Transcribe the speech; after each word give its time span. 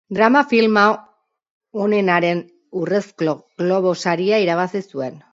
Drama 0.17 0.39
filma 0.51 0.83
onenaren 1.83 2.41
Urrezko 2.83 3.35
Globo 3.65 3.93
Saria 4.07 4.41
irabazi 4.45 4.83
zuen. 4.95 5.21